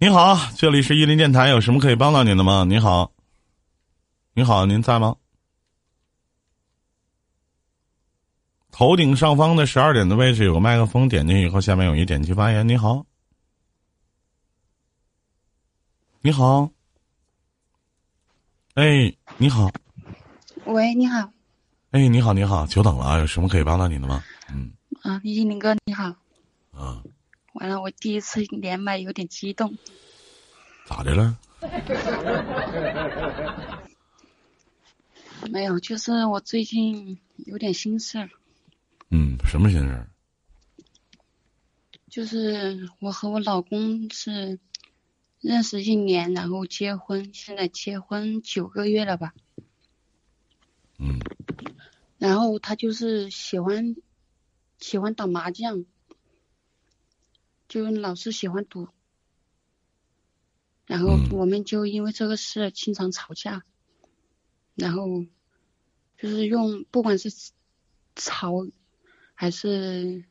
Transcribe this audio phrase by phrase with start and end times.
[0.00, 2.62] 你好，这里是伊林电台，有什么可以帮到您的吗？
[2.62, 3.10] 你好，
[4.32, 5.16] 你好，您在吗？
[8.70, 12.68] 头顶上方的十二点的位置有个麦克风，点进以后，下面有一点击发言。
[12.68, 13.04] 你好，
[16.20, 16.70] 你好，
[18.74, 19.68] 哎，你好，
[20.66, 21.28] 喂，你好，
[21.90, 24.22] 哎，你好，你好，久等了啊，有什么可以帮到您的吗？
[24.52, 24.70] 嗯，
[25.02, 26.04] 啊，依林哥你好，
[26.70, 27.02] 啊，
[27.54, 29.76] 完了，我第一次连麦有点激动，
[30.86, 31.38] 咋的了？
[35.50, 38.30] 没有，就是我最近有点心事儿，
[39.10, 40.08] 嗯，什么心事儿？
[42.08, 44.58] 就是我和我老公是
[45.40, 49.32] 认识一年，然后结婚，现在结婚九个月了吧，
[50.98, 51.20] 嗯。
[52.18, 53.94] 然后他就是喜欢
[54.80, 55.84] 喜欢打麻将，
[57.68, 58.88] 就老是喜欢赌，
[60.86, 61.28] 然后嗯。
[61.32, 63.62] 我们就因为这个事经常吵架，
[64.74, 65.26] 然后
[66.16, 67.30] 就是用不管是
[68.16, 68.66] 吵
[69.34, 70.24] 还是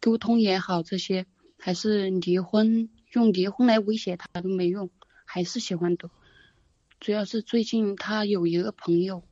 [0.00, 1.26] 沟通也好，这些
[1.58, 4.90] 还是离婚，用离婚来威胁他都没用，
[5.26, 6.08] 还是喜欢赌。
[6.98, 9.22] 主要是最近他有一个朋友，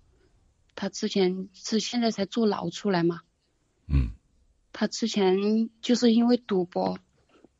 [0.74, 3.22] 他之前是现在才坐牢出来嘛，
[3.88, 4.10] 嗯。
[4.76, 6.98] 他之前就是因为赌博，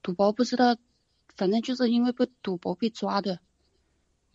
[0.04, 0.76] 赌博不知道，
[1.34, 3.40] 反正就是因为被赌博被抓的，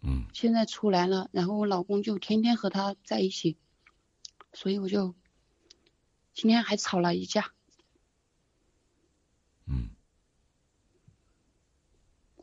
[0.02, 3.56] 嗯现在出来了，然后我老公就天天和他在一起，
[4.52, 5.14] 所以我就
[6.34, 7.54] 今天还吵了一架，
[9.68, 9.92] 嗯，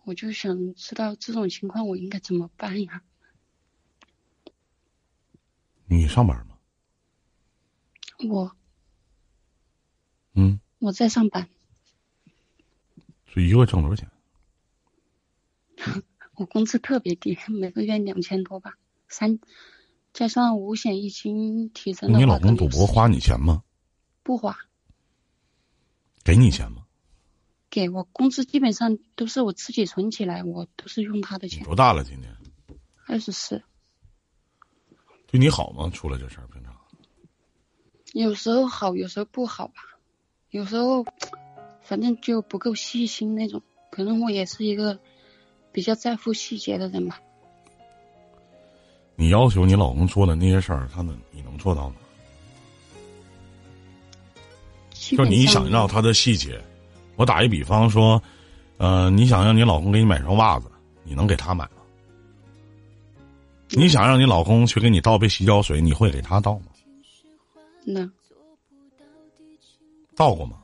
[0.05, 3.03] 我就想知道这种情况我应该怎么办呀？
[5.87, 6.59] 你上班吗？
[8.29, 8.57] 我
[10.35, 11.49] 嗯，我在上班，
[13.27, 14.11] 这一个月挣多少钱？
[16.37, 18.77] 我工资特别低，每个月两千多吧，
[19.09, 19.39] 三
[20.13, 23.63] 加上五险一金提成，你老公赌博花你钱吗？
[24.23, 24.59] 不花？
[26.25, 26.85] 给你钱吗？
[27.71, 31.63] 给我工资基本上都是我自己存起来，我都是用他的钱。
[31.65, 32.05] 多大了？
[32.05, 32.35] 今年
[33.07, 33.63] 二十四，
[35.27, 35.91] 对你好吗？
[35.91, 36.75] 出了这事儿，平常
[38.13, 39.75] 有时候好，有时候不好吧。
[40.51, 41.05] 有时候
[41.87, 43.63] 反正就不够细心那种。
[43.91, 44.99] 可能我也是一个
[45.73, 47.21] 比较在乎细节的人吧。
[49.15, 51.97] 你要求你老公做的那些事儿，他能你能做到吗？
[54.93, 56.61] 就你想要他的细节。
[57.15, 58.23] 我打一比方说，
[58.77, 60.71] 呃，你想让你老公给你买双袜子，
[61.05, 61.71] 你能给他买吗？
[63.71, 66.67] 你想让你老公去给你倒杯洗脚水，你会给他倒吗？
[67.85, 68.11] 那
[70.15, 70.59] 倒过吗？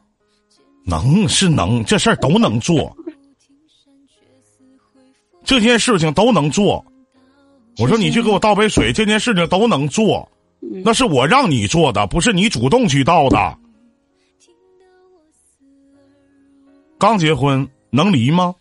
[0.85, 2.95] 能是能，这事儿都能做，
[5.45, 6.85] 这件事情都能做。
[7.79, 10.29] 我说你去给我倒杯水，这件事情都能做，
[10.61, 13.59] 嗯那是我让你做的，不是你主动去倒的。
[16.99, 18.55] 刚结婚能离吗？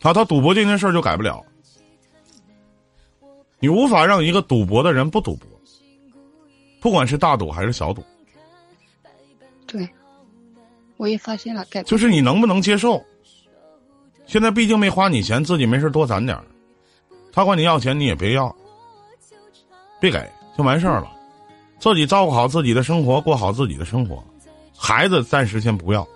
[0.00, 1.44] 他，他赌博这件事儿就改不了。
[3.58, 5.48] 你无法让一个赌博的人不赌博，
[6.80, 8.02] 不管是大赌还是小赌，
[9.66, 9.88] 对，
[10.96, 13.02] 我也发现了就是你能不能接受。
[14.26, 16.44] 现在毕竟没花你钱，自己没事多攒点儿。
[17.32, 18.54] 他管你要钱，你也别要，
[20.00, 20.18] 别给
[20.56, 21.12] 就完事儿了。
[21.78, 24.24] 自己照顾好自己的生活，过好自己的生活。
[24.76, 26.06] 孩子暂时先不要，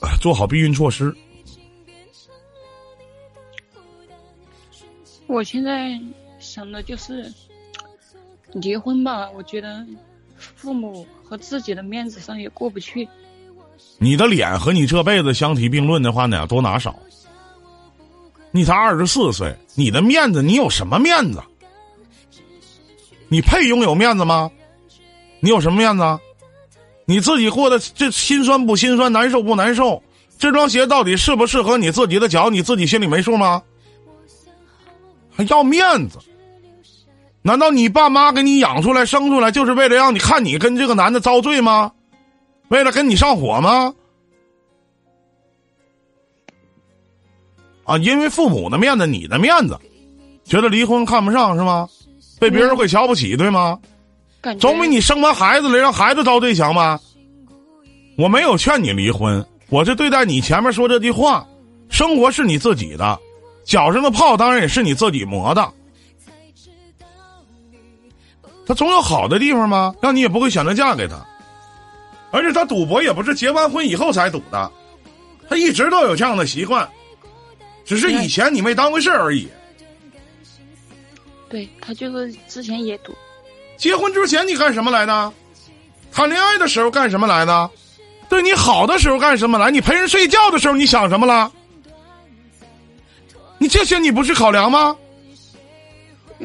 [0.00, 1.14] 哎做好避孕措施。
[5.26, 5.98] 我现在
[6.38, 7.32] 想的就是
[8.52, 9.86] 离婚吧，我觉得
[10.62, 13.08] 父母和自己的面子上也过不去。
[13.98, 16.96] 你的脸和你这辈子相提并论的话，哪多拿少？
[18.52, 21.42] 你才二十四岁，你的面子你有什么面子？
[23.28, 24.48] 你配拥有面子吗？
[25.40, 26.20] 你有什么面子？
[27.06, 30.00] 你自己过得这心酸不心酸，难受不难受？
[30.38, 32.48] 这双鞋到底适不适合你自己的脚？
[32.48, 33.60] 你自己心里没数吗？
[35.32, 36.20] 还要面子？
[37.42, 41.92] 难道你爸妈给你养出来、生出来，就是为了让你看你跟这个男的遭罪吗？
[42.68, 43.92] 为了跟你上火吗？
[47.84, 49.76] 啊，因为父母的面子，你的面子，
[50.44, 51.88] 觉得离婚看不上是吗？
[52.38, 53.78] 被别人会瞧不起，对吗？
[54.58, 56.98] 总比你生完孩子了让孩子遭罪强吧？
[58.16, 61.44] 我没有劝你离婚，我是对待你前面说这句话，
[61.88, 63.18] 生活是你自己的，
[63.64, 65.72] 脚上的泡当然也是你自己磨的。
[68.66, 69.94] 他总有好的地方吗？
[70.00, 71.16] 让你也不会选择嫁给他。
[72.30, 74.70] 而且他赌博也不是结完婚以后才赌的，
[75.48, 76.88] 他一直都有这样的习惯，
[77.84, 79.48] 只是以前你没当回事而已。
[81.50, 83.14] 对他就是之前也赌，
[83.76, 85.32] 结婚之前你干什么来的？
[86.10, 87.70] 谈恋爱的时候干什么来的？
[88.30, 89.70] 对你好的时候干什么来？
[89.70, 91.52] 你陪人睡觉的时候你想什么了？
[93.58, 94.96] 你这些你不去考量吗？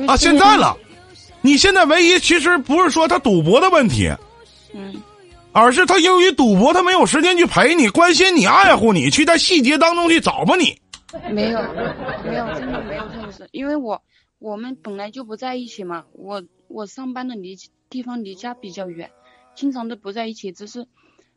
[0.05, 0.77] 啊，现在了，
[1.47, 4.11] 你现在唯一其实不是说他赌博的问题，
[4.73, 5.01] 嗯，
[5.53, 10.77] 而是他由于赌博，他没有时间去陪你、关心你、爱护你，去在细节当中去找吧你。
[11.31, 11.61] 没有，
[12.25, 14.03] 没有，真的没有这个事，因为我
[14.39, 17.57] 我们本来就不在一起嘛，我我上班的离
[17.89, 19.09] 地方离家比较远，
[19.55, 20.85] 经常都不在一起，只是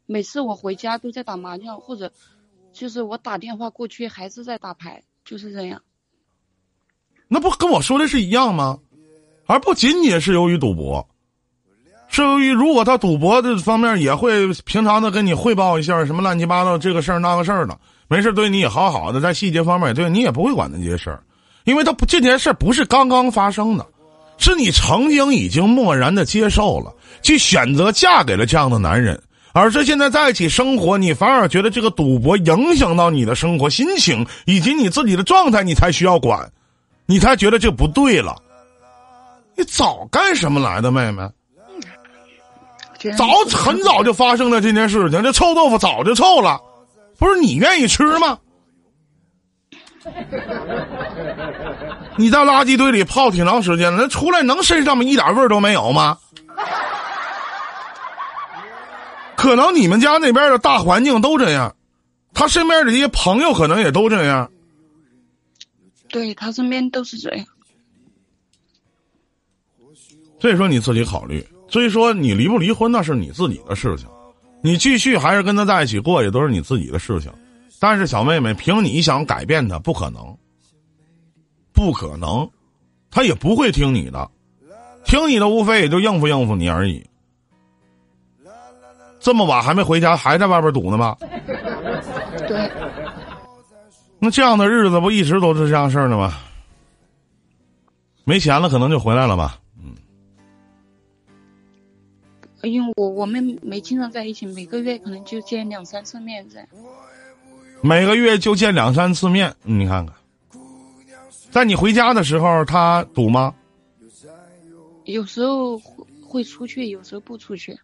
[0.07, 2.12] 每次我回家都在打麻将，或者
[2.73, 5.83] 就是我打电话过去还是在打牌，就是这样。
[7.29, 8.81] 那不跟我说的是一样吗？
[9.50, 11.05] 而不仅仅是由于赌博，
[12.06, 17.76] 是由于如果他赌博的方面也会平常的跟你汇报一下什么乱七八糟这个事儿那个事儿的，
[18.06, 21.20] 没事对你也好好的，在细节方面也对你也不会管那些事儿，
[21.64, 23.85] 因为他不这件事不是刚刚发生的，
[24.38, 29.20] 是你曾经已经漠然的接受了，去选择嫁给了这样的男人，
[29.52, 36.49] 而是现在在一起生活，你反而觉得这个赌博影响到你的生活心情以及你自己的状态，你才需要管。
[37.06, 38.41] 你才觉得这不对了，
[39.56, 41.29] 你早干什么来的，妹妹？
[43.17, 43.26] 早
[43.56, 46.61] 很早就发生了这件事情，这臭豆腐早就臭了，
[47.19, 48.38] 不是你愿意吃吗？
[52.17, 56.19] 你在垃圾堆里泡挺长时间了，那出来能身上面一点味儿都没有吗？
[59.37, 61.75] 可能你们家那边的大环境都这样，
[62.35, 64.50] 他身边的这些朋友可能也都这样。
[66.08, 67.47] 对他身边都是这样，
[70.41, 71.47] 所以说你自己考虑。
[71.69, 74.09] 所以说你离不离婚那是你自己的事情，
[74.61, 77.31] 你继续还是跟他在一起过也都是你自己的事情。
[77.79, 80.37] 但是小妹妹，凭你想改变他不可能，
[81.73, 82.51] 不可能，
[83.09, 84.29] 他也不会听你的，
[85.05, 87.07] 听你的无非也就应付应付你而已。
[89.21, 91.17] 这么晚还没回家，还在外边堵呢吗？
[92.49, 92.71] 对。
[94.19, 96.35] 那这样的日子不一直都是这样事儿的吗？
[98.25, 99.59] 没钱了可能就回来了吧。
[102.62, 106.67] 嗯，因为我我们没经常在一起，每个月可能就见两三次面这样。
[107.83, 110.15] 每个月就见两三次面，你看看，
[111.51, 113.55] 在你回家的时候他堵吗？
[115.05, 115.81] 有时候
[116.23, 117.77] 会出去，有时候不出去。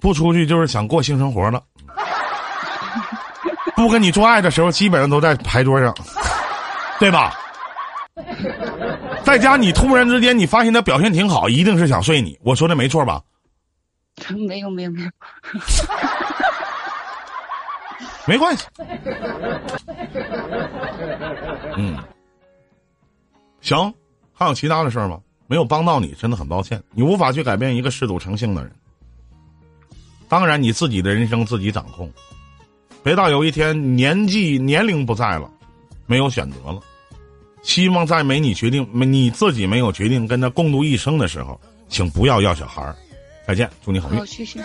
[0.00, 1.62] 不出去就是想过性生活了。
[3.74, 5.94] 不跟你做爱的时候，基本上都在牌桌上，
[7.00, 7.34] 对吧？
[9.24, 12.38] 在家你突然之间你发现他表现挺好，一定是想睡你。
[12.44, 13.20] 我说的没错吧？
[14.48, 15.08] 没有没有没有，
[18.26, 18.64] 没关系。
[21.76, 21.98] 嗯，
[23.60, 23.92] 行，
[24.32, 25.20] 还有其他的事儿吗？
[25.46, 26.82] 没有帮到你，真的很抱歉。
[26.92, 28.72] 你无法去改变一个嗜赌成性的人。
[30.26, 32.10] 当然，你自己的人生自己掌控。
[33.02, 35.50] 别到有一天年纪年龄不在了，
[36.06, 36.80] 没有选择了，
[37.62, 42.96] 希望在没你决定没你自己没有决定跟他共度一生的时候，请不要要小孩儿。
[43.46, 44.16] 再见，祝你好运。
[44.18, 44.58] 好，谢谢。